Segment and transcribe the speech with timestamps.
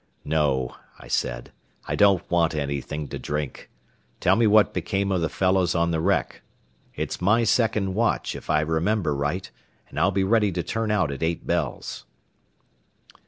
[0.25, 1.51] "No," I said;
[1.85, 3.69] "I don't want anything to drink.
[4.19, 6.41] Tell me what became of the fellows on the wreck.
[6.95, 9.51] It's my second watch, if I remember right,
[9.89, 12.05] and I'll be ready to turn out at eight bells."